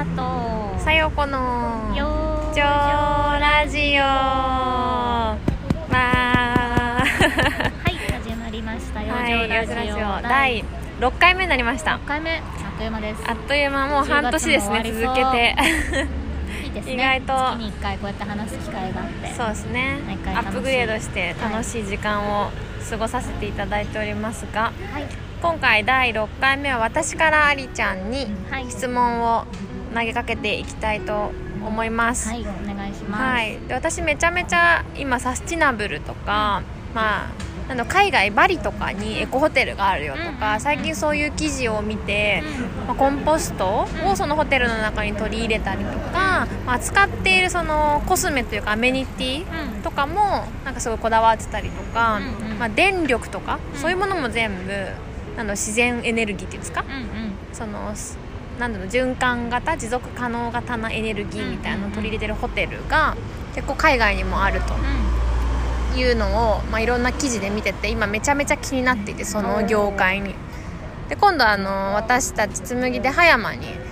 [0.00, 1.94] 佐藤さよこの。
[1.94, 2.62] よー上
[3.38, 4.02] ラジオ。
[4.02, 9.02] わー はい始まりました。
[9.02, 10.64] よ、はい、上ラジオ第第
[11.00, 11.96] 6回目になりました。
[11.96, 13.22] 6回目あっという間です。
[13.28, 15.56] あっという間もう半年ですね10月続けて。
[16.64, 16.94] いいですね。
[16.96, 17.34] 意外と。
[17.34, 19.34] 月に1回こうやって話す機会があって。
[19.34, 19.98] そうですね。
[20.34, 22.50] アップグレードして楽しい時間を
[22.88, 25.04] 過ごさせていただいておりますがはい。
[25.42, 28.70] 今回第6回目は私からありちゃんにはい。
[28.70, 29.44] 質問を
[29.94, 31.32] 投げかけていきたいと
[31.64, 33.22] 思います、はいお願いします。
[33.22, 36.62] はい、で私めちゃめちゃ今サスティナブルとか、
[36.94, 37.30] まあ、
[37.68, 42.42] あの海外バリとかにエコホテルがあるよとか、最近そういう記事を見て、
[42.84, 52.20] うまあ、コンポストをそのホテルの中に取り入れたりとか、まあ、使っているそのコスメというかアメニティとかもなんかすごいこだわってたりとか、
[52.58, 53.80] まあ、電力とか、うん。
[53.80, 54.72] そういうものも全部
[55.38, 57.32] あの自然エネルギーっていうんですか、うんうん。
[57.52, 57.92] その
[58.60, 63.16] なんだろう循環型持続可能型なエネルギーみたいなのを取り入れてるホテルが
[63.54, 70.34] 結構海外にもあるというのを、まあ、いろんな記事で見てて今めちゃめちゃ気になっていてその業界に。
[71.08, 73.89] で今度あの私たち紬で葉山にうん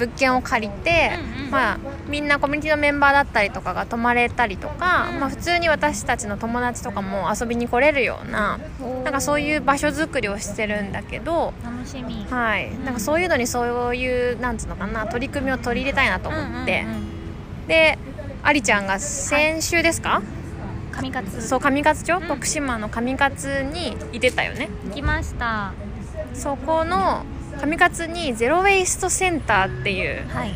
[0.00, 1.50] 物件を借りて、うんうん。
[1.50, 12.26] まあ、みんなコミュニティのメンバーだったりとかが泊まれたりとか、うんまあ、普通に私たちの友達とかも遊びに来れるようなうんなんかそういう場所作りをしてるんだけど、楽しみ。
[12.30, 17.66] はい、なんかそういうのにそういうなんつうのかな取り組みを取り入れたいなと思って、うんうんうん。
[17.66, 17.98] で
[18.42, 20.22] ありちゃんが先週ですか、
[20.92, 24.68] 上勝そう上勝町、うん徳島の上勝にいてたよね。
[24.88, 25.72] 行きました。
[26.34, 27.24] そこの
[27.62, 30.54] 上勝にゼロ・ウェイストセンターっていうはい。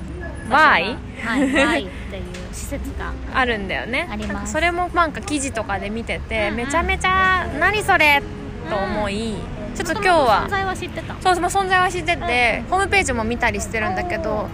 [0.50, 1.54] ワイはい。
[1.54, 4.08] Y っていう施設が あるんだよね。
[4.10, 4.52] あります。
[4.52, 6.56] それもなんか記事とかで見てて、うんうん。
[6.56, 8.22] めちゃめちゃ何それ？
[8.70, 9.34] と思い、
[9.74, 11.14] ちょっと今日は存在は知ってた。
[11.20, 14.48] そうその存在は知ってて、ホームページも見たりしてるんだけど、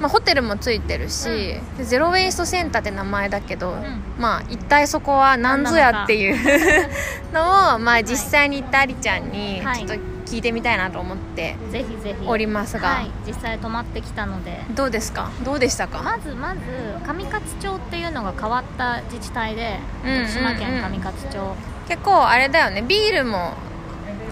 [0.00, 4.02] まあ、ホテルもついてるし、でゼロ・ウェイストセンターって名前だけど、ん。
[4.18, 6.36] まあ一体そこは何ぞやっていう
[7.32, 9.76] のを、まあ、実際に行ったありちゃんにはい。
[9.78, 12.26] ちょっと聞いてみたいなと思ってぜひぜひ。
[12.26, 14.60] おりますが、はい実際泊まってきたので。
[14.74, 15.30] どうですか？
[15.44, 16.60] どうでしたか、まずまず
[17.06, 21.56] 上勝町っていうのが変わった自治体でうんうんうん徳島県上勝町。
[21.88, 22.82] 結構あれだよね。
[22.82, 23.52] ビールも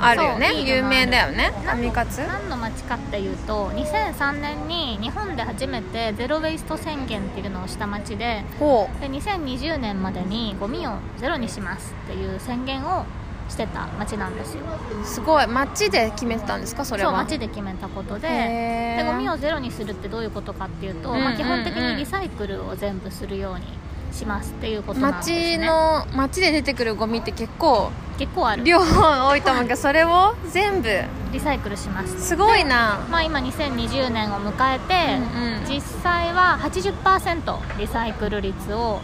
[0.00, 0.62] あるよね？
[0.64, 1.52] 有名だよね？
[1.64, 2.26] 何の上勝？
[2.26, 13.04] 何の町かっていうと2003年に日本で初めてゼロ・ウェイスト宣言っていうのをした町でほで2020年までにゴミをゼロにしますっていう宣言を
[13.52, 14.60] してた町なんですよ。
[15.02, 15.46] うすごい。
[15.46, 16.84] 街で決めてたんですか？
[16.84, 17.10] それは。
[17.10, 18.28] そう町で決めたことで。
[18.98, 21.24] でゴミをゼロにするってどういうことかっていうと、うんうんうん。
[21.26, 23.66] まあ、基本的にリサイクルを全部するように
[24.12, 25.58] しますっていうことなんですね。
[25.58, 28.64] 街の街で出てくるゴミって結構結構ある。
[28.64, 30.88] 量多いと思うけどそれを全部？
[31.32, 32.20] リサイクルします。
[32.20, 33.00] すごいな。
[33.10, 35.64] まあ、今2020年を迎えて、うんうん。
[35.66, 39.00] 実際は80%リサイクル率を、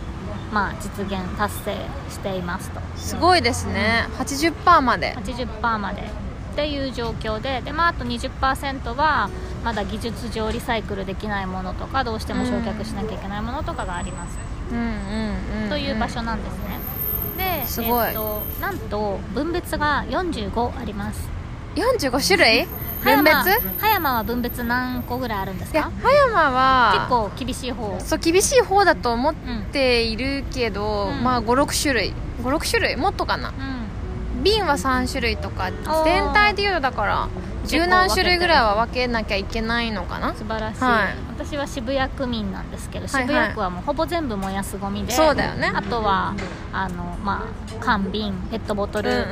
[0.52, 1.76] まあ、実現達成
[2.10, 2.80] していますと。
[2.96, 4.06] すごいですね。
[4.18, 5.14] 80%まで。
[5.16, 9.30] 80%までっていう状況でで、まあ、あと20%は
[9.64, 14.38] まだ技術上リサイクルできないものとかどうしても焼却しなきゃいけないものとかがあります、
[14.72, 17.60] うんうんうんという場所なんですね。
[17.60, 18.08] ですごい。
[18.08, 21.37] えっとなんと分別が45あります
[21.78, 22.66] 45種類？
[23.02, 23.34] 分別？
[23.78, 27.98] 葉山は分別何個ぐらいあるんですいやか葉山は結構厳しい方。
[28.00, 31.22] そう厳しい方だと思っうんているけど、うん。
[31.22, 32.12] まあ56種類。
[32.42, 32.96] 56種類？
[32.96, 33.50] もっとかな？
[33.50, 34.42] うん。
[34.42, 36.04] 瓶は3種類とかー。
[36.04, 37.28] 全体でいうだから
[37.66, 40.34] 十何種類ぐらいは分けなきゃいけないのかな？
[40.34, 43.22] 素晴らしい、はい私は渋谷区民なんですけどはいはい。
[43.28, 45.70] 渋谷区はもうほぼ全部燃やすゴミで、そうだよね。
[45.72, 46.34] あとは
[46.72, 49.24] あの、まあ、缶瓶ペットボトル、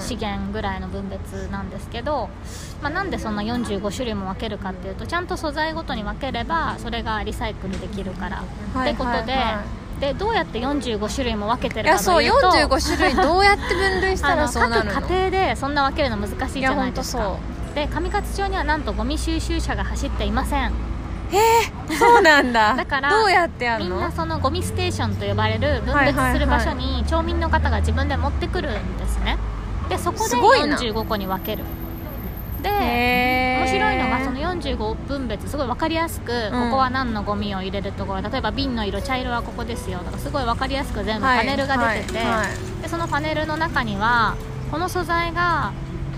[0.00, 2.28] 資源ぐらいの分別なんですけど、
[2.82, 8.42] まあ、なんでそんな45種類も分けるかっていうとちゃんと素材ごとに分ければそれがリサイクルできるから、
[8.74, 9.62] はいってことで,、はいは
[10.00, 14.92] でどうやって45種類も分けていやそうるかというと45種類どうやって分類したら そうなるの？
[14.92, 17.36] 各家庭でそんな分けるの難しいじゃないですか。
[17.76, 20.72] で上勝町にはなんとゴミ収集車が走っていません
[21.98, 22.74] そうなんだ。
[22.76, 29.38] だからどうやってやるみんのなそのゴミステーションと呼ばれる分別する場所に町民の方が自分で持ってくるんですね。
[29.88, 30.76] でそこですごいな。
[30.76, 31.64] 45個に分ける。
[32.62, 42.36] で面白いのがその45分別すごい分かりやすく、ここは何のゴミを入れるところ例えば瓶の色茶色はここですよとかすごい分かりやすく全部パネルが出てて、はいはい。
[42.36, 42.48] はい
[42.82, 44.34] でそのパネルの中には
[44.70, 45.72] この素材が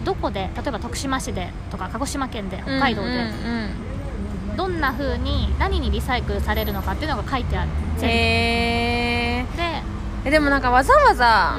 [0.05, 3.83] どこで例えば徳島市でとか鹿児島県で北海道で、うんうんうん
[4.84, 7.70] な風に何にリサイクルされるのかっていうのが書いてある。
[7.98, 9.82] 全へ部で、ー
[10.26, 11.58] えでもなんかわざわざ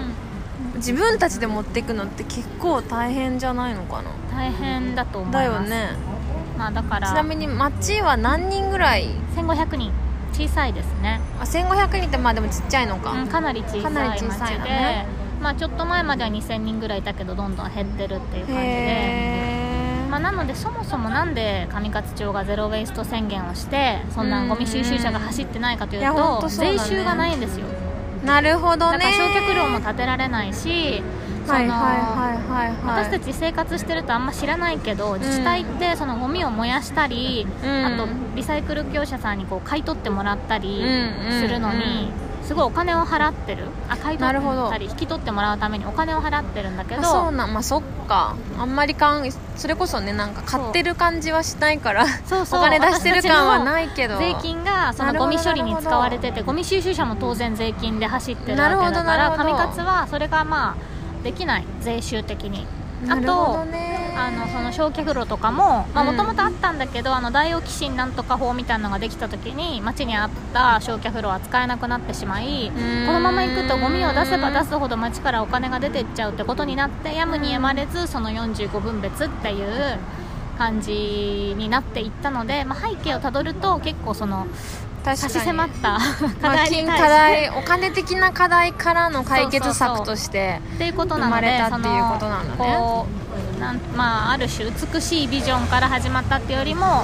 [0.74, 0.80] うん。
[0.80, 4.12] 自分たちで持っていくのって結構大変じゃないのかな？
[4.32, 5.50] 大変だと思います。
[5.50, 5.90] だよね。
[6.58, 9.92] まあだからちなみに町は何人ぐらい？1500人。
[10.34, 15.06] 小さいですね、あ1500人ってまあでもちっちゃいのか、うん、かなり小さいかなり小町で、さいのね。
[15.42, 19.55] まあちょっと前までは2000人ぐらいいたけどどんどん減ってるっていう感じで
[20.16, 27.66] まあ、なのでそもそもなんで上勝町がゼロ・ウェイスト宣言をしてそんなゴミ収集車が走ってないかというとう税収がないんですよ。
[28.24, 28.98] なるほどね。
[28.98, 31.04] だから焼却炉も建てられないし
[32.86, 37.86] 私たち生活してるとあんま知らないけど自治体ってそのゴミを燃やしたり、うん。
[37.86, 38.08] あと
[38.38, 41.42] リサイクル業者さんにこう買い取ってもらったりうんうん。
[41.42, 42.05] するのに、
[42.46, 43.64] すごいお金を払ってる？
[43.90, 48.36] あ買い取ったり引き取ってもらうためにお金を払ってるんだけどあそうなんまあそっか。
[48.60, 52.60] あんまりかんそれこそねなんか買ってる感じはしないからそうそう。
[52.60, 54.18] お金出してる感はないけど。
[54.18, 62.68] 税金がそのゴミ処理に使われててゴミ収集車も当然税金で走ってるわけだから上勝はそれがまあできない税収的に。
[63.04, 66.18] あなるほとどねあのその焼却炉とかももうん。
[66.18, 72.72] ともとあったんだけど、あの大王寄進なんとか法みたいなのができた時に町にあった焼却炉は使えなくなってしまいん。
[73.06, 79.98] このまま行くとゴミを出せば出すほど町からお金が出てっちゃうってことになってやむにやまれずその45分別っていう
[80.58, 84.48] 感じになっていったので、まあ、背景をたどると結構その
[85.14, 86.00] 差し迫った
[86.42, 93.06] 課まあ 題に課題お金的な課題からの解決策としてっていうことなので生まれたっていうことなんだね
[93.60, 97.04] なんまあ、ある種美しいビジョンから始まったっていうよりも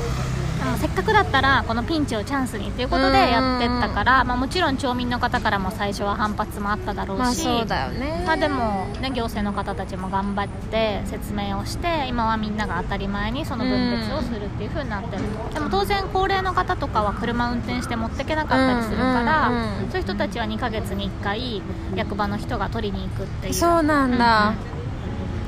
[0.61, 8.23] でもせっかくだったらこのピンチをチャンスにっていうことでやってったから、まあ、もちろん町民の方からも最初は反発もあっただろうし、まあそうだよね。
[8.27, 15.23] まあでも、ね、行政の方たちも頑張って説明をして今はみんなが当たり前にその分別をするっていう風になってる。
[15.51, 21.61] でも当然高齢の方とかは車運転して持ってけなかったりするから、うんうんうんそういう人たちは2ヶ月に1回
[21.95, 23.53] 役場の人が取りに行くっていう。
[23.53, 24.80] そうなんだ、う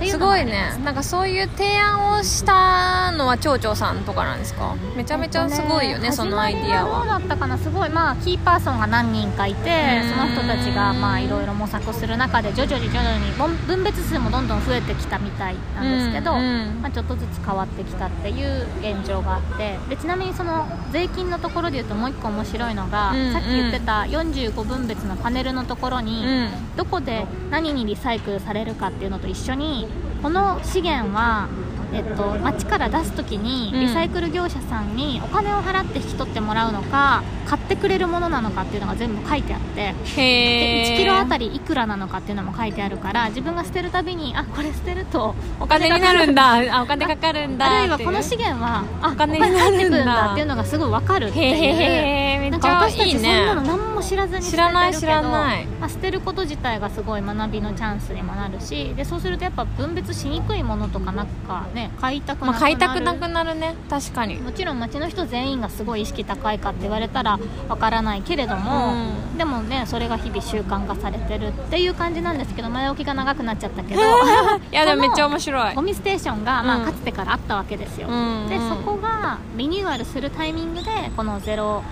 [0.01, 0.17] す。
[0.17, 0.73] ごいね。
[0.83, 4.75] なんかそういう提案をしたのは町長さんとかなんですか？
[4.95, 7.57] めちゃめちゃすごいよね,、そのアイディア始まりどうはだったかな？
[7.57, 10.09] すごいまあキーパーソンが何人かいてうん。
[10.09, 13.31] その人たちがまあいろいろ模索する中で徐々に徐々に
[13.67, 23.33] 分別数もどんどん増えてきたみたいなんですけど、まあ、ちょっとずつ変わってきたっていう現状があってでちなみにその税金のところで言うともう一個面白いのが、うんうん。
[23.33, 26.49] さっき言ってた45分別のパネルのところに、うん。
[26.75, 29.87] どこで何にリサイクルされるかっていうのと一緒に
[30.23, 31.49] この資源は、
[31.93, 33.79] えっと、町から出す時にうん。
[33.81, 46.77] リサイクル業者さんにお金を払って引き取ってもらうのか買ってくれるものなのかっていうのが全部書いてあってでへえ1キロあたりいくらなのかっていうのも書いてあるから自分が捨てるたびにあこれ捨てるとお金になるんだ。
[46.77, 49.67] あお金かかるんだあるいはこの資源はあお金になるんだ。
[49.67, 52.51] ってくるんだっていうのがすごい分かるっていう。
[52.51, 55.65] なんか私たちそんなの何も知らずに捨ててるけど知らない知らない。
[55.65, 63.75] まあ、捨てること自体がすごい学びのチャンスにもなるしでそうするとやっぱ分別しにくいものとかなんかね買いたくなまあ、くなる、買いたくなくなるね。
[63.89, 64.35] 確かに。
[64.37, 67.39] もちろん町の人全員がすごい意識高いかって言われたら
[67.69, 68.93] わからないけれども、
[69.35, 74.01] うでもねそれが日々習慣化されてるっていう感じなんですけど前置きが長くなっちゃったけど
[74.71, 75.75] いやでもめっちゃ面白い。
[75.75, 76.85] ゴミステーションが、まあ、うん。
[76.85, 78.43] かつてからあったわけですよ、うん。
[78.43, 81.83] うんでそこがリニューアルするタイミングでこのゼロ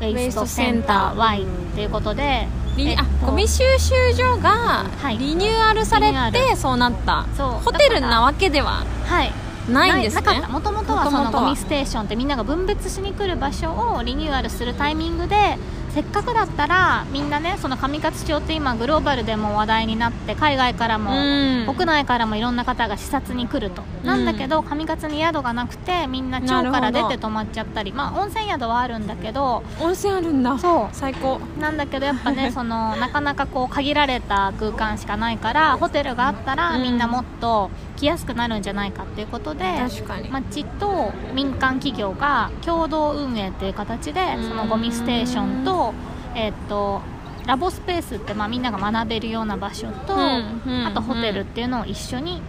[0.00, 5.18] ウェイストセンター Y っていうことでリニえっとあゴミ収集所がはい。
[5.18, 7.26] リニューアルされてそうなった。
[7.36, 7.48] そう。
[7.64, 9.32] ホテルなわけでははい。
[9.68, 10.22] ないんですね？
[10.22, 10.48] なかった。
[10.48, 15.58] もともとはそのゴミステーションってみんなが分別しに来る場所をリニューアルするタイミングで
[15.94, 21.72] せっかくだったらみんなねその上勝町って今グローバルでも話題になって海外からも、うん。
[21.72, 24.06] 国内からもいろんな方が視察に来ると、うん。
[24.06, 27.92] なんだけど上勝に宿がなくてみんな町から出て泊まっちゃったり。
[27.92, 30.58] まあ温泉宿はあるんだけど温泉あるんだ。
[30.58, 30.88] そう。
[30.90, 31.38] 最高。
[31.60, 36.82] なんだけどやっぱね そのなかなかこう限られた空間しかないからホテルがあったらうん。
[36.82, 40.28] みんなもっと来やすくなるんじゃないかっていうことで、確かに。
[40.28, 44.48] 町と民間企業が共同運営っていう形でうん。
[44.48, 45.83] そのゴミステーションと,、
[46.34, 47.02] えっと
[47.46, 52.40] ラボスペースってまあみんなが学べるような場所と、うんうんあとホテルっていうのを一緒に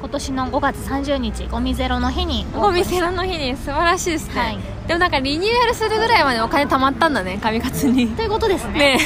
[0.00, 4.58] 今年の5月30日ゴミゼロの日にゴミゼロの日に素晴らしいですね、はい。
[4.86, 8.96] でもなんかリニューアルするぐらいまでお金貯まったんだね上勝にということですね。
[8.96, 8.98] ね。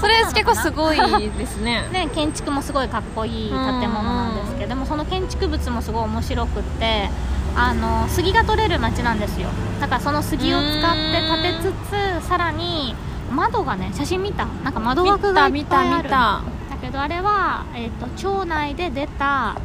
[0.00, 1.86] それ結構すごいですね。
[1.92, 7.10] ね、建築もすごいかっこいい建物なんですけどもその建築物もすごい面白くって
[7.54, 9.48] あの杉が取れる街なんですよ。
[9.80, 11.72] だからその杉を使って建て
[12.18, 12.96] つつさらに
[13.32, 14.46] 窓がね写真見た。
[14.46, 16.04] なんか窓枠がいっぱいある。
[16.04, 16.42] 見ただ
[16.80, 19.56] けどあれは、えー、と町内で出た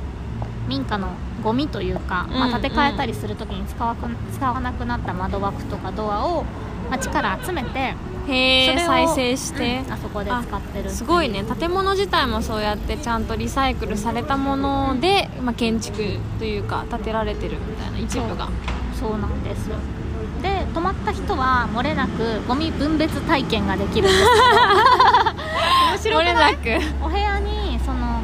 [0.68, 1.10] 民家の
[1.44, 6.44] ゴミというか、まあ、建て替えたりするときに使わく使わなくなった窓枠とかドアを
[6.90, 7.96] 町から集めて
[8.28, 9.84] へえ再生して。
[9.86, 11.44] うんあそこで使ってるすごいね。
[11.44, 18.50] 建物自体もそうやってちゃんとリサイクルされたもので、まあ、建築というか建てられてるみたいな一部が。
[19.00, 19.18] そう。
[19.18, 19.70] なんです。
[19.70, 19.76] で
[20.74, 24.24] 泊まった人は漏れなくゴミ分別体験ができるんです
[26.04, 26.18] けど。
[26.18, 26.70] 面白くないく。
[27.04, 28.22] お部屋にその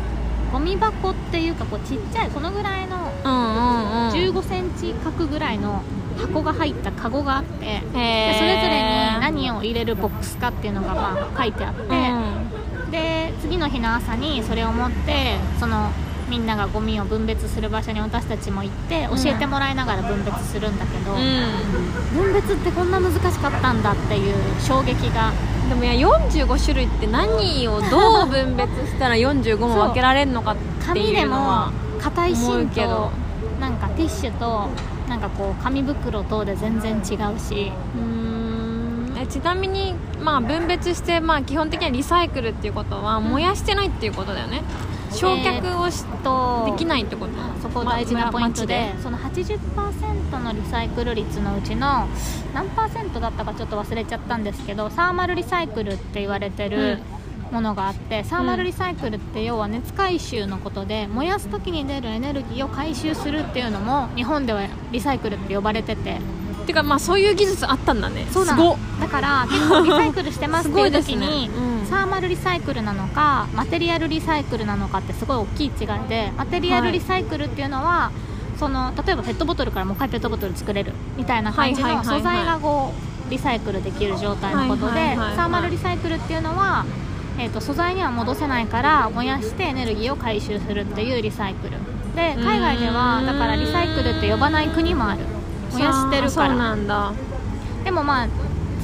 [0.52, 4.14] ゴミ箱っていうかこうちっちゃいこのぐらいのうんうんうん。
[4.14, 5.82] 1 5センチ角ぐらいの
[6.22, 12.92] 箱が入ったカゴがあってそれぞれに何を入れるボックスかっていうのがまあ書いてあって、うん。
[12.92, 15.90] で次の日の朝にそれを持ってその
[16.34, 25.32] みんながゴミを分別する場所に私たちも行って教えてもらいながら分別するんだけど、分別ってこんな難しかったんだっていう衝撃が。
[25.64, 31.30] うん、でもいや45種類って何をどう分別したら45も分けられるのかって紙でいう。
[31.30, 31.72] のもは
[32.02, 33.12] 硬い思う芯とけど。
[33.60, 34.70] なんかティッシュと
[35.08, 37.72] なんかこう紙袋等で全然違うし。
[37.96, 38.34] うーん。
[39.22, 44.64] えちなみに、まあ、分別して、まあ、基本的にはリサイクルっていうことは燃やしてないっていうことだよね
[45.14, 47.34] 焼却をし、とできないってこと？
[47.62, 52.08] そこ大事なポイントで,、まその80%のリサイクル率のうちの
[52.54, 57.00] 何パーセントだったかちょっと忘れちゃったんですけどサーマルリサイクルって言われてる
[57.52, 66.20] ものがあって、サーマルリサイクルって要は熱回収のことで燃やす時に出るエネルギーを回収するっていうのも日本ではリサイクルって呼ばれてて。
[66.66, 68.26] てかまあそういう技術あったんだね。
[68.32, 68.78] そうなすごっ。
[68.78, 71.54] のだから結構リサイクルしてますっていう時に、 ね。
[71.56, 78.12] うんサーマルリサイクルなのかマテリアルリサイクルなのかってすごい大きい違いでマテリアルリサイクルっていうのは、
[78.58, 82.20] その例えばペットボトルからもう一回ペットボトル作れるみたいな感じはいはいはいはい。
[82.20, 82.94] の素材がこ
[83.28, 85.36] うリサイクルできる状態のことで、はいはいはいはい。
[85.36, 86.86] サーマルリサイクルっていうのは、
[87.40, 91.78] えー、と素材には戻せないから燃やしてエネルギーを回収するっていうリサイクル。
[92.16, 95.22] で海外ではだからリサイクルって呼ばない国もある。
[95.72, 97.12] 燃やしてるかそうらなんだ。
[97.84, 98.28] でもまあ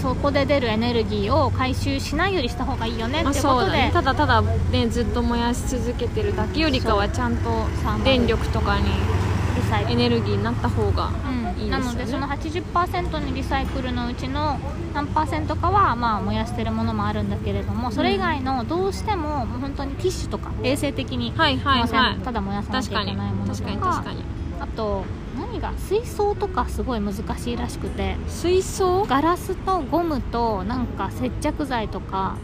[0.01, 3.89] そこで出るエネルギーを回収しないようにした方がいいよねまあってことで、ね。
[3.93, 7.65] ただただねずっと燃やし続けてるだけよりかはちゃんと
[8.03, 8.89] 電力とかに
[9.87, 11.69] エネルギーになった方がうんいいですよね。
[11.69, 14.57] なのでその80%にリサイクルのうちの
[14.93, 24.23] 何パーセントかはまあ燃やしてるものもあるんだけれどもそれ以外のどうしても本当にティッシュとか衛生的にただ燃やさなきゃいけないものと確かかに確かに。
[24.59, 25.03] あと
[25.39, 28.17] 何が水槽とかすごい難しいらしくて。
[28.27, 29.05] 水槽？
[29.05, 32.35] ガラスとゴムとなんか接着剤とか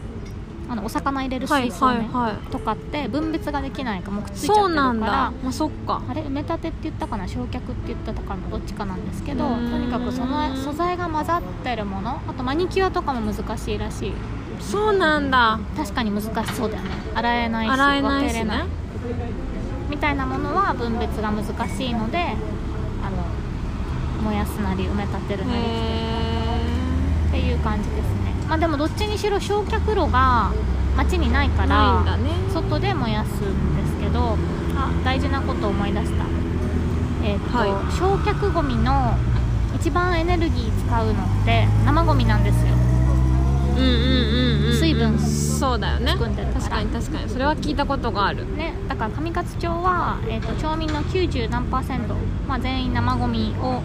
[0.68, 2.50] あのお魚入れるはい水槽ね、はいはい。
[2.50, 5.06] とかって分別ができないかもうくっついちゃってそうるからなんだ。
[5.06, 6.02] まあそっか。
[6.08, 7.28] あれ埋め立てって言ったかな？
[7.28, 8.48] 焼却って言ったかな？
[8.48, 14.12] どっちかなんですけどとにかくその素材が混ざってるものあとマニキュアとかも難しいらしい。
[14.58, 15.60] そうなんだ。
[15.76, 16.90] 確かに難しそうだよね。
[17.14, 18.40] 洗えないし洗えないしね。
[18.40, 18.66] 分けれない。
[19.88, 22.34] みたいなものは分別が難しいので
[24.26, 26.56] 燃やすなり埋め立てるなりへ
[27.28, 28.34] っていう感じですね。
[28.48, 30.52] まあでもどっちにしろ焼却炉が
[30.96, 32.30] 街にないからんだね。
[32.52, 34.36] 外で燃やすんですけど
[34.76, 34.90] あ。
[35.04, 36.24] 大事なことを思い出した。
[37.22, 37.70] えっ、と、はい。
[37.96, 39.16] 焼却ゴミの
[39.76, 42.74] 一番エネルギー使うのって生ゴミなんですよ。
[43.76, 43.96] うんうんうん
[44.58, 44.72] うんうん。
[44.72, 46.12] 水分そうだよね。
[46.12, 46.60] 含んでるから。
[46.60, 47.28] 確かに確かに。
[47.28, 48.44] それは聞いたことがある。
[48.56, 48.74] ね。
[48.88, 52.14] だから上勝町は、えー、と町民の90何パーセント、
[52.48, 53.82] まあ、全員生ゴミを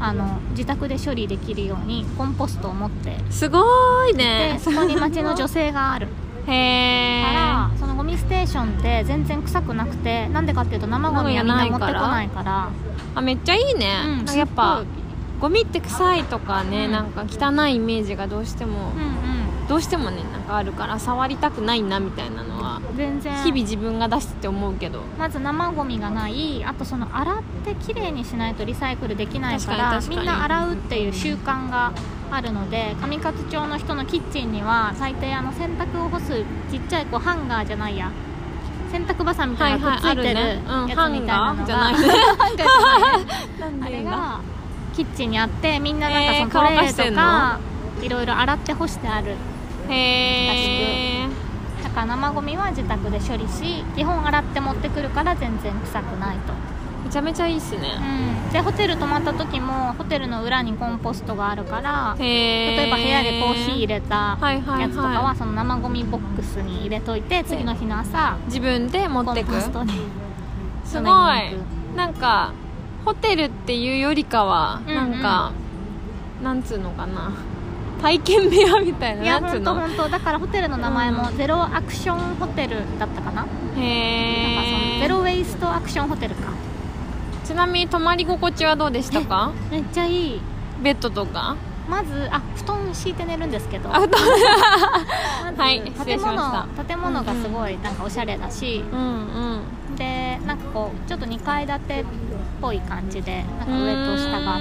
[0.00, 3.16] あの自宅で処理できるようにコンポストを持って。
[3.30, 6.08] すごーいでねそこに町の女性がある。
[6.46, 12.70] へからそのゴミステーションって全然臭くなくてなんでかっていうと生ゴミはみんな持ってこないから。
[13.14, 14.84] あめっちゃいいね、うんやっぱ
[15.40, 16.92] ゴミって臭いとかね、うん。
[16.92, 19.29] なんか汚いイメージがどうしても、ごいうん
[19.70, 23.32] どうしてもねなんかあるから触りたくないなみたいなのはうん全然。
[23.44, 25.02] 日々自分が出してて思うけど。
[25.16, 26.64] まず生ゴミがない。
[26.64, 31.92] あとその洗ってきれいにしないとリサイクルできないからみんな洗うっていう習慣が
[32.32, 38.10] あるので上勝町の人のキッチンには最低あの洗濯を干すちっちゃいこうハンガーじゃないや。
[38.90, 40.64] 洗濯バサミみたいなのついてるやつみ
[40.96, 41.54] たいな。
[41.54, 41.86] のが、
[43.86, 44.40] あれが
[44.96, 46.50] キッチンにあってみんななんかそえーの？
[46.50, 47.60] トレーとか
[48.02, 49.36] いろいろ洗って干してある
[49.90, 51.28] へえ
[51.82, 56.52] だから生ゴミは自宅で処理し基本洗って持ってくるから全然臭くないと、
[57.04, 57.96] めちゃめちゃいいっすね、
[58.46, 69.52] うん、でホテル泊まった時もホテルの裏にコンポストがあるから例えば部屋でコーヒー入れたやつとかはその生ゴミボックスに入れといて次の日の朝自分で持コンってく。
[69.52, 69.92] ポストに。
[70.84, 71.06] すごい。
[71.96, 72.52] なんか
[73.04, 75.22] ホテルっていうよりかは、うんうんなん。
[75.22, 75.52] か
[76.42, 77.32] なんつうのかな
[78.00, 80.08] 体験部屋みたいないや本当本当。
[80.08, 86.52] だからホテルの名前もゼロアクションホテルだったかな,、なんかそのへえゼロウェイストアクションホテルか。
[87.44, 89.52] ちなみに泊まり心地はどうでしたか？
[89.70, 90.40] めっちゃいい。
[90.82, 91.56] ベッドとか？
[91.88, 93.94] まずあ布団敷いて寝るんですけど。
[93.94, 94.20] あ布団。
[95.44, 98.98] まずはい建物建物がすごいなんかおしゃれだし、うん
[99.90, 99.96] うん。
[99.96, 102.04] でなんかこうちょっと2階建てっ
[102.60, 104.60] ぽい感じでなんか上と下があっ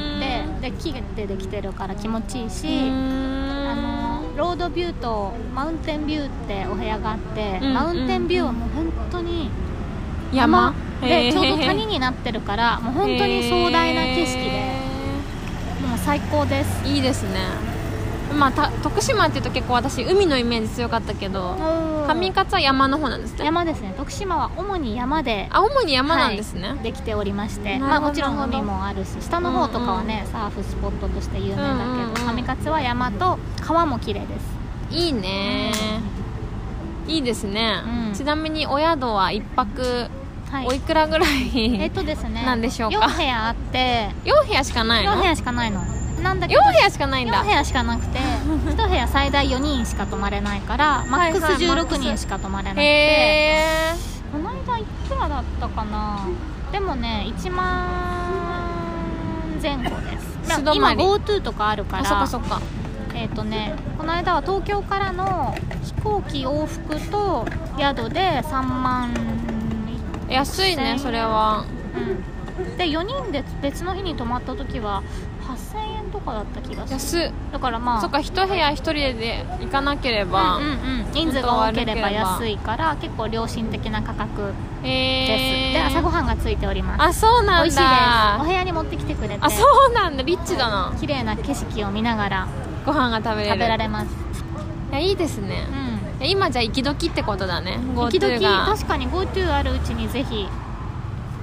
[0.62, 9.50] てで木でできてるから気持ちいいし、あのロードビューとマウンテンビューってお部屋があって、うんうんマウンテンビューはもう本当に
[10.34, 10.74] 山？
[11.02, 14.74] でちょうど谷になってるからもう本当に壮大な景色でへ
[15.88, 16.84] もう最高です。
[16.84, 17.40] ーいいですね。
[18.38, 21.56] まあた徳島っていうと結構私海のイメージ強かったけど
[22.14, 23.46] 上勝は山の方なんですね。
[23.46, 23.94] 山ですね。
[23.98, 32.36] 徳島は主に山であ主に山なんですね、できておりまして、まあ、もちろん海もあるし下の方とかはね、サーフスポットとして有名だけど、うんうんうん。
[32.36, 34.96] 上勝は山と川も綺麗です。
[34.96, 35.72] いいね。
[37.08, 38.14] いいですね、うん。
[38.14, 40.10] ちなみにお宿は一泊
[40.52, 40.68] はい。
[40.68, 45.82] おいくらぐらい、えっとですねなんでしょうか？4部屋あって4部屋しかないの？4部屋しかないの
[46.22, 47.42] なんだけ4ど部屋しかないんだ。
[47.42, 48.20] 4部屋しかなくて
[48.76, 52.02] 1部屋最大4人しか泊まれないからマックスはいはいマッ16クス。
[52.02, 53.96] 人しか泊まれなくて、へえ
[54.32, 56.20] この間いくらだったかな。
[56.72, 57.88] でもね1万
[59.62, 60.62] 前後です。
[60.74, 62.62] 今 GoTo とかあるかあそっからそっか。
[63.16, 67.46] えっ、とねこの間は東京からの飛行機往復と
[67.78, 69.14] 宿で3万
[70.30, 71.66] 安いねそれは。
[71.96, 72.78] うん。
[72.78, 75.02] で4人で別の日に泊まった時は
[75.48, 75.89] 8000円と
[76.30, 77.24] かだった気がする。
[77.24, 77.34] 安っ。
[77.52, 87.02] だからまあそっか一部屋一人で行かなければ、うんうんうん、人数が多ければ安いから結構良心的な価格です、へえで朝ごはんがついております。
[87.02, 87.64] あそうなんだ。
[87.64, 88.42] 美味しいです。
[88.42, 89.38] お部屋に持ってきてくれて。
[89.42, 90.24] あそうなんだ。
[90.24, 90.96] リッチだな。
[91.00, 92.48] 綺麗な景色を見ながら
[92.86, 93.54] ご飯が食べれる。
[93.54, 94.08] 食べられます。
[94.92, 95.68] いやいいですね。
[96.22, 96.28] う、ん。
[96.28, 97.80] 今じゃあ行き時ってことだね。
[97.96, 98.66] 時 GoTo 々が。
[98.74, 100.48] 確かに GoTo あるうちにぜひ。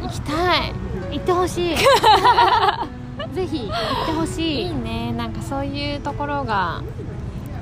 [0.01, 0.73] 行きたい。
[1.13, 1.77] 行ってほしい
[3.37, 4.63] ぜひ行ってほしい。
[4.63, 5.13] いいね。
[5.13, 6.83] なんかそういうところが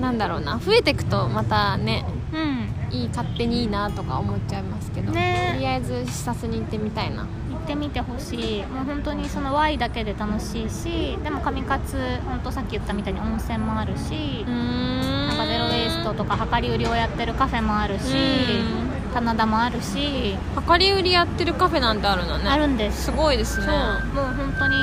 [0.01, 0.59] なんだろうな。
[0.59, 2.97] 増えていくとまたねうん。
[2.97, 5.51] いい勝手にいいなとか思っちゃいますけど、ね。
[5.55, 7.27] とりあえず視察に行ってみたいな。
[7.51, 8.67] 行ってみてほしい。
[8.67, 11.83] もう本当にその Y だけで楽しいしでも上勝
[12.25, 18.84] 本当さっき言ったみたいに温泉もあるしなんかゼロ・ウェイストとか量り売りをやってるカフェもあるしう
[19.15, 20.37] 棚田もあるし
[20.69, 22.51] 量り売りやってるカフェなんてあるのね。
[22.51, 23.05] あるんです。
[23.05, 23.67] すごいですそう。
[23.67, 23.73] ね
[24.13, 24.77] もう本当に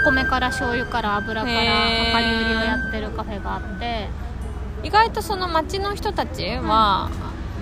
[0.00, 4.08] お米から醤油から油から量り売りをやってるカフェがあって。
[4.84, 7.10] 意外とその町の人たちは、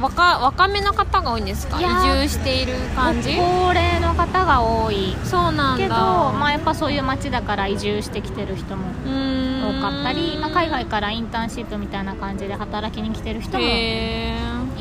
[0.02, 1.80] 若若めの方が多いんですか？
[1.80, 3.34] 移住している感じ？
[3.36, 5.16] 高齢の方が多い。
[5.24, 5.82] そうなんだ。
[5.82, 13.64] けど、まあ、やっぱそういう町だから移住してきてる人も多かったり、まあ、海外からインターンシップみたいな感じで働きに来てる人も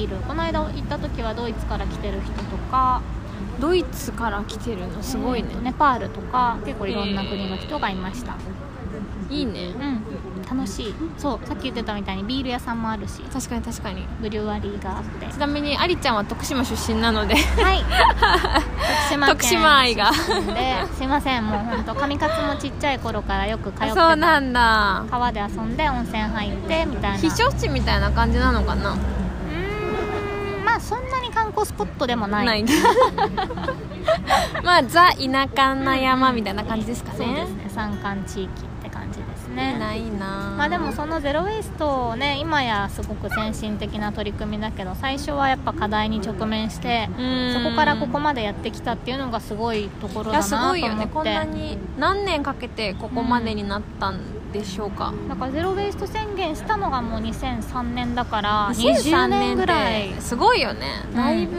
[0.03, 0.17] いる。
[0.27, 3.01] この間行った時はドイツから来てる人とか。
[3.60, 5.49] ドイツから来てるのすごいね。
[5.51, 6.58] えーとネパールとか。
[6.65, 8.36] 結構いろんな国の人がいました。
[9.29, 9.67] いいね。
[9.67, 10.01] うん。
[10.58, 10.95] 楽しい。
[11.17, 13.21] そうさっき言ってたみたいにビール屋さんもあるし。
[13.34, 14.05] 確かに確かに。
[14.21, 15.25] ブリュワリーがあって。
[15.27, 17.36] ちなみにありちゃんは徳島出身なので。
[17.36, 17.84] はい。
[19.05, 20.13] 徳島県徳島愛が。
[20.13, 21.47] すいません。
[21.47, 25.03] もう本当上勝もちっちゃい頃からよく通ってそうなたんだ。
[25.10, 27.17] 川で遊んで温泉入ってみたいな。
[27.17, 28.95] 避暑地みたいな感じなのかな
[31.65, 32.45] スポットでもない。
[32.45, 32.65] ない
[34.63, 37.17] まあザ田舎な山みたいな感じですかね。
[37.17, 37.65] そうですね。
[37.69, 39.78] 山間地域って感じですいいね。
[39.78, 40.54] ないいな。
[40.58, 47.10] まあでもそのゼロ・ウェイストね今やすごく先進的な取り組みだけど最初はやっぱ課題に直面して
[47.54, 50.82] そこからここまでやってきたっていうのがすごいところいやすだなと思って。
[50.82, 51.10] ごいよね。
[51.13, 54.19] こんなに何年かけてここまでになったん
[54.59, 60.21] でしょうか、だからゼロ・ウェイスト宣言したのがもう2003年だから20 2003年年ぐぐらいらい。
[60.21, 60.87] すごいよね。
[61.09, 61.15] うん。
[61.15, 61.57] だいぶ、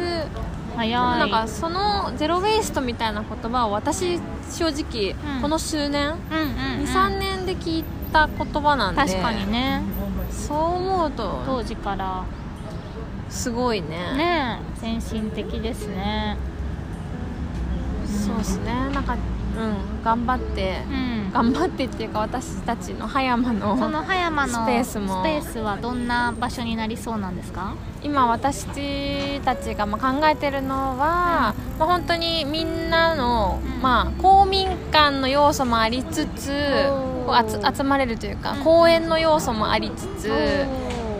[0.76, 0.90] 早い。
[0.90, 4.18] なんかそのゼロ・ウェイストみたいな言葉を私
[4.50, 5.42] 正直、うん。
[5.42, 9.00] この数年、うんうん、うん、23年で聞いた言葉なんで。
[9.02, 9.82] 確かにね。
[10.30, 12.24] そう思うと当時から。
[13.28, 13.88] すごいね。
[14.16, 16.37] ね先進的ですね。
[18.06, 18.72] そうですね。
[18.94, 19.16] なんか
[19.57, 21.33] うん頑張ってうん。
[21.33, 25.23] 頑張ってっていうか私たちの葉山のその葉山のスペースも。
[25.23, 27.75] スペースはどんな場所になりそうなんですか？
[28.03, 28.66] 今私
[29.40, 33.83] たちがまあ考えてるのは、まあ、本当にみんなの、うん。
[33.83, 36.51] まあ、公民館の要素もありつつ
[37.27, 38.64] こう集集まれるというか、うん。
[38.64, 40.31] 公園の要素もありつつ、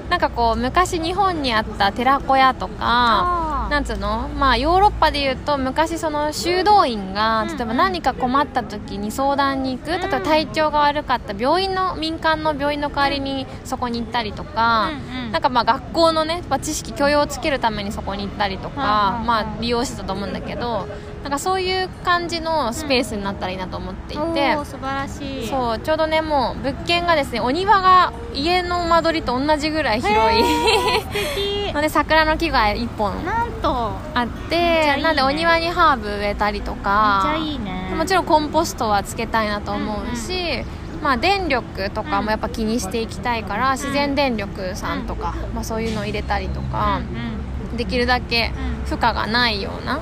[0.09, 4.29] なんかこう昔日本にあった寺子屋とかあなんつうの？
[4.29, 9.91] まあヨーロッパでいうと昔その修道院がうん例えば何か困った時に相談に行く。
[9.91, 14.91] 例えば体調が悪かった病院の民間の病院の代わりにそこに行ったりとか、
[15.33, 20.89] なんかまあ学校のね、まあ知識教養をつけるためにそこに行ったりとか、まあ利用してたと思うんだけど
[21.27, 25.49] なんかそういう感じのスペースになったらいいなと思っていて、おー素晴らしい。
[25.49, 30.45] そうちょうどねもう物件がですねお庭が家の間取りと同じぐらい広い。
[31.03, 31.75] 素敵。
[31.75, 33.91] ので桜の木が1本なんと。
[34.15, 37.23] あってなんでお庭にハーブ植えたりとか。
[37.35, 37.93] めっちゃいいね。
[37.97, 40.65] もちろんコンポストはつけたいなと思うし、
[41.03, 47.77] まあ、電力とかもやっぱ気にしていきたいから、自然電力さんとか、まあ、そういうのを入れたりとかうん、うん。
[47.77, 48.53] できるだけ
[48.87, 50.01] 負荷がないような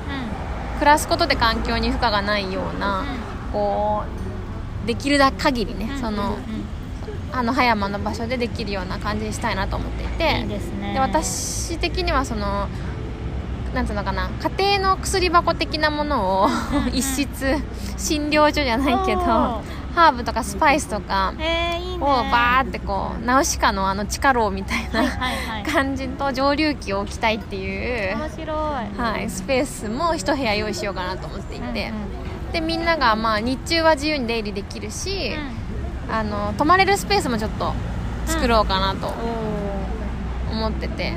[0.75, 3.05] 暮らすことで環境に負荷がないような、
[3.53, 4.05] こ
[4.85, 6.37] うできる限りね、うんその
[7.33, 10.47] あの葉山の場所でできるような感じにしたいなと思っていて
[10.93, 12.69] で私的にはその
[13.75, 16.49] なんていうのかな家庭の薬箱的なものを
[16.95, 17.57] 一室
[17.99, 19.63] 診療所じゃないけど
[19.95, 21.35] ハーブとかスパイスとか
[22.01, 28.47] をバーってこうナウシカのあの地下牢みたいはいな感じと蒸留機を置きたいっていう、面白い。
[28.47, 31.93] はい、スペースも一部屋用意しようかなと思っていて、
[32.53, 35.33] でみんながまあ日中は自由に出入りできるし、
[36.11, 37.73] あの泊まれるスペースもちょっと
[38.27, 39.09] 作ろうかなと
[40.51, 41.15] お思ってて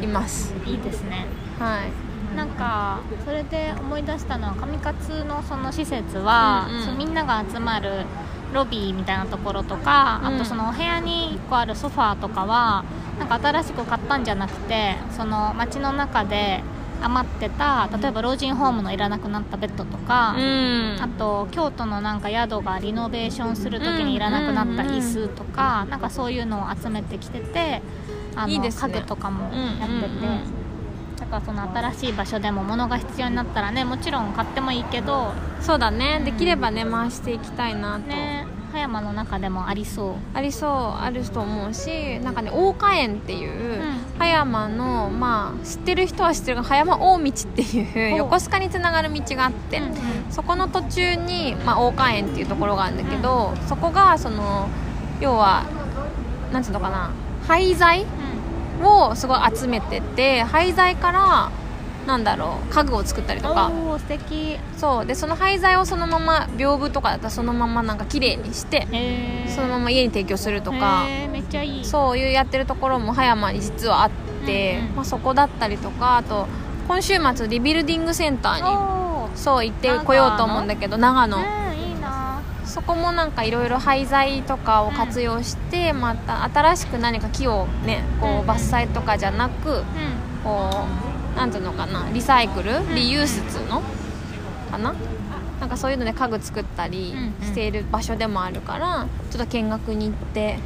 [0.00, 1.26] います、いいですね。
[1.58, 2.03] はい
[2.34, 6.98] なんかそれで思い出したのは上勝のその施設は、うんうん。
[6.98, 8.04] みんなが集まる
[8.52, 10.34] ロビーみたいなところとか、うん。
[10.34, 12.84] あとそのお部屋に1個あるソファーとかは
[13.18, 16.62] なんか新しく買ったんじゃなくてその街の中で
[17.00, 20.98] 余ってた例えば老人ホームのいらなくなったベッドとか、うん。
[21.00, 27.82] あと京都のなんか宿がリノベーションする時にいらなくなった椅子とか、なんかそういうのを集めてきてて
[28.34, 28.70] あのね。
[28.70, 30.63] 家具とかもやってて、うんうんうんだ
[31.34, 36.20] からその新しい場所でも物が必要になったらねもちろん買ってもいいけどそうだね。
[36.24, 38.46] できればね回していきたいなと、ね。
[38.72, 40.14] 葉山の中でもありそう。
[40.34, 40.70] ありそう。
[40.70, 44.18] あると思うしなんかね大花園っていう、うん。
[44.18, 49.94] 葉山のまあ知ってる人は知ってるが葉山大道っていう横須賀につながる道があって、うんうん。
[50.30, 54.68] そこの途中に、まあ、大花園っていうところがあるんだけど、そこがその
[55.20, 55.64] 要は
[56.52, 57.10] なんていうのかな
[57.46, 58.04] 廃材
[58.82, 61.50] をすごい集めてて廃材から
[62.06, 63.70] なんだろう家具を作ったりとか。
[63.98, 64.58] 素敵。
[64.76, 65.06] そう。
[65.06, 68.86] でその廃材をそのまま屏風とかだったらそのままなんか綺麗にして
[69.48, 71.04] そのまま家に提供するとか。
[71.32, 71.84] めっちゃいい。
[71.84, 74.10] そういうやってるところも葉山に実はあっ
[74.44, 76.46] て、うんうんまあ、そこだったりとかあと
[76.88, 81.63] 今週末リビルディングセンターにそう行ってこようと思うんだけど長野
[82.74, 89.84] そこもなんかいろいろ廃材とかを活用して、また新しく何か木をねこうんう伐採とかじゃなくうん。
[90.42, 90.70] こ
[91.34, 92.94] うなんていうのかなリサイクルん。
[92.96, 93.80] リユースっつうの？
[94.72, 94.92] かな？
[95.60, 97.46] なんかそういうので家具作ったりうんうん。
[97.46, 100.58] している場所でもあるからちょっと見学に行って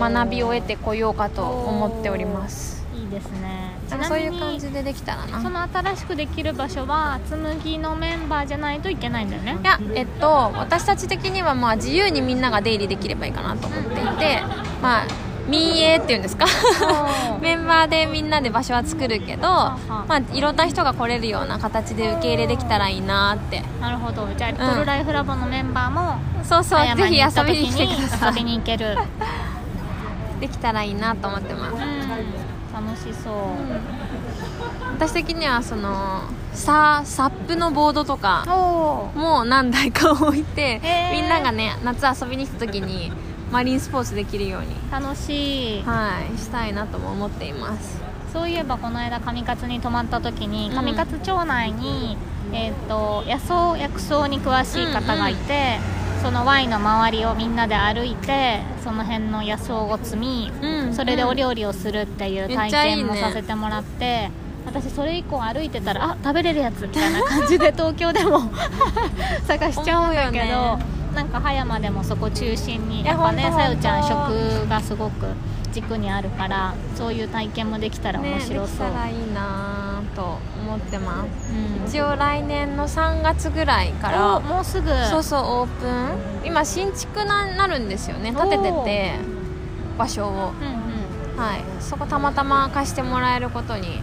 [0.00, 2.84] 学びを得てこようかと思っております。
[2.92, 5.38] いいですねなそういう感じでできたらな。
[5.38, 9.58] いその新しくできる場所は紬のメンバーじゃないといけないんだよね。
[9.62, 14.42] やえっと私たち的にはまあ自由にみんなが出入りできればいいかなと思っていて
[14.82, 15.06] まあ
[15.48, 16.46] 民営っていうんですか？
[17.42, 19.76] メンバーでみんなで場所は作るけど、は
[20.08, 23.62] まあ、いろんな人が来れるような形で受け入れできたらいいなって。
[23.80, 24.28] なるほど。
[24.36, 28.96] じゃあリトルライフラボのメンバーもそうそうぜひ遊びに来てくださ遊びいに行ける。
[30.40, 32.01] できたらいいなと思ってます、うん
[32.86, 33.34] 楽しそう、
[34.94, 38.44] 私的にはそのササップのボードとか
[39.14, 40.80] もう何台か置いて
[41.12, 43.12] みんながね夏遊びに来た時に
[43.50, 45.82] マリンスポーツできるように楽しい。
[45.82, 48.00] はいしたいなとも思っています。
[48.32, 50.74] そういえばこの間上勝に泊まった時にうん。
[50.74, 52.16] 上勝町内に、
[52.52, 55.78] えー、と野草薬草に詳しい方がいて、
[56.22, 64.30] そのワイの周りをみんなで歩いてその辺の野草を摘み、うんそれでお料理をするっていう体験もさせてもらって、
[64.66, 68.42] 私それ以降歩いてたらあ食べれるやつみたいな感じで東京でも
[69.48, 70.84] 探しちゃうんだけど、ね。
[71.14, 75.26] なんか葉山でもそこ中心にいややっぱねさよちゃん食がすごく
[75.72, 79.81] 軸にあるからそういう体験もできたら面白ね、できそう、たらいいな
[80.14, 81.52] と思ってます。
[81.52, 81.86] うん。
[81.86, 84.88] 一応来年の3月ぐらいからおもうすぐ。
[85.10, 86.46] そうそうオープン。
[86.46, 88.32] 今新築ななるんですよね。
[88.32, 89.14] 建ててて
[89.98, 90.28] 場所を。
[90.28, 90.34] うん
[91.34, 91.38] うん。
[91.38, 91.60] はい。
[91.80, 94.02] そこたまたま貸してもらえることに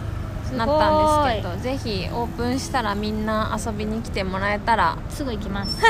[0.56, 4.98] なったんですけどぜひオープンしたらみんな遊びに来てもらえたら。
[5.08, 5.80] すぐ行きます。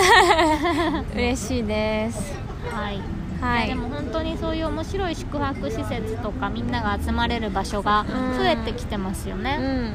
[1.14, 2.34] 嬉しいです。
[2.70, 3.00] はい、
[3.40, 3.68] はい。
[3.68, 8.38] やでも本当にそういう面白い宿泊施設とかみんなが集まれる場所がうん。
[8.38, 9.92] 増えてきてますようね、ん。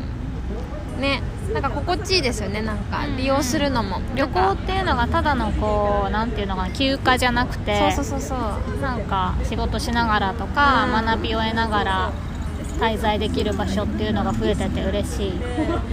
[1.00, 1.22] ね。
[1.54, 3.18] なんか心地いいですよねなんかうん。
[3.18, 4.02] 利用するのも。
[4.16, 8.82] 旅行っていうのがただのこうなんていうのかな休暇じゃなくてそうそうそうそう。
[8.82, 11.06] なんか仕事しながらとか、うん。
[11.06, 12.12] 学びを得ながら
[12.80, 15.34] 滞在できる場所っていうのが増えてて嬉し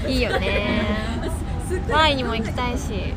[0.07, 0.09] い。
[0.15, 0.83] いいよね。
[1.91, 3.15] ワイにも行きたいし。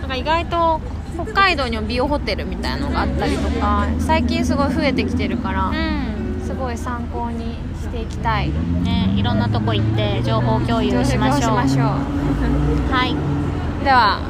[0.00, 0.80] なんか意外と
[1.16, 6.42] 北海道にもビオホテルみたいのがあったりとか最近すごい増えてきてるから、うん。
[6.44, 8.50] すごい参考にしていきたい。
[8.50, 11.42] ねいろんなとこ行って情報共有しましょう。
[11.42, 12.92] しましょう。
[12.92, 13.84] はい。
[13.84, 14.20] では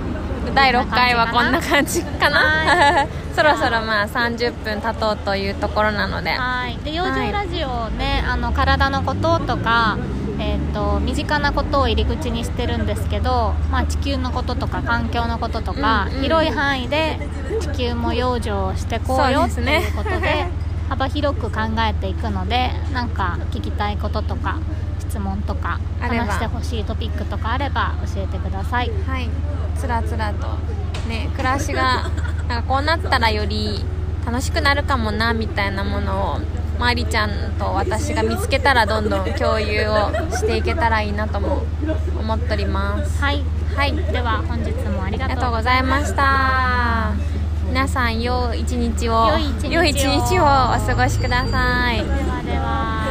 [0.55, 2.38] 第6回はこんな感じかな？
[2.38, 6.31] は そろそろまあ30分経とうというところなので。
[6.31, 6.79] はい。
[6.85, 9.99] で養生ラジオね、あの体のこととか
[10.38, 17.18] えー、と身近なことを入り口にしてるんですけど、まあ、地球のこととか環境のこととか、うんうん広い範囲で
[17.61, 19.81] 地球も養生をしてこうよってそうですね。
[19.81, 20.46] いうことで
[20.88, 24.57] 幅広く考えていくのでなんか聞きたいこととか
[24.99, 28.90] 質問とか話してほしいトピックとかあれば教えてください。
[29.07, 29.29] はい。
[29.77, 30.46] つらつらと
[31.09, 32.11] ね暮らしが
[32.49, 33.85] なんかこうなったらより
[34.25, 36.40] 楽しくなるかもなみたいなものを
[36.78, 41.62] まりちゃんと私が見つけたらどんどん共有をしていけたらいいなとも
[42.18, 43.20] 思っております。
[43.20, 43.42] はい。
[43.74, 43.94] はい。
[43.94, 47.12] では本日もありがとうございました。
[47.68, 49.28] 皆さん良い一日を。
[49.28, 49.72] 良い一日を。
[49.72, 51.96] 良い一日をお過ごしください。
[51.96, 53.06] ではでは